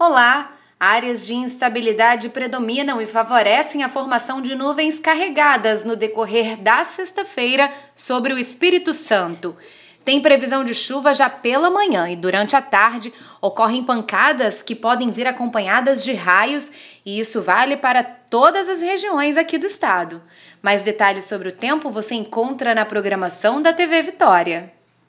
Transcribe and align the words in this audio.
Olá! 0.00 0.52
Áreas 0.78 1.26
de 1.26 1.34
instabilidade 1.34 2.28
predominam 2.28 3.02
e 3.02 3.06
favorecem 3.06 3.82
a 3.82 3.88
formação 3.88 4.40
de 4.40 4.54
nuvens 4.54 5.00
carregadas 5.00 5.84
no 5.84 5.96
decorrer 5.96 6.56
da 6.56 6.84
sexta-feira 6.84 7.68
sobre 7.96 8.32
o 8.32 8.38
Espírito 8.38 8.94
Santo. 8.94 9.56
Tem 10.04 10.20
previsão 10.20 10.62
de 10.62 10.72
chuva 10.72 11.12
já 11.14 11.28
pela 11.28 11.68
manhã 11.68 12.08
e 12.08 12.14
durante 12.14 12.54
a 12.54 12.62
tarde 12.62 13.12
ocorrem 13.40 13.82
pancadas 13.82 14.62
que 14.62 14.76
podem 14.76 15.10
vir 15.10 15.26
acompanhadas 15.26 16.04
de 16.04 16.12
raios, 16.12 16.70
e 17.04 17.18
isso 17.18 17.42
vale 17.42 17.76
para 17.76 18.04
todas 18.04 18.68
as 18.68 18.80
regiões 18.80 19.36
aqui 19.36 19.58
do 19.58 19.66
estado. 19.66 20.22
Mais 20.62 20.84
detalhes 20.84 21.24
sobre 21.24 21.48
o 21.48 21.52
tempo 21.52 21.90
você 21.90 22.14
encontra 22.14 22.72
na 22.72 22.84
programação 22.84 23.60
da 23.60 23.72
TV 23.72 24.02
Vitória. 24.02 24.77